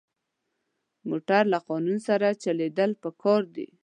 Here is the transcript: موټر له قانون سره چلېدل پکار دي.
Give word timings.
موټر 1.09 1.43
له 1.53 1.59
قانون 1.69 1.97
سره 2.07 2.27
چلېدل 2.43 2.91
پکار 3.03 3.41
دي. 3.55 3.67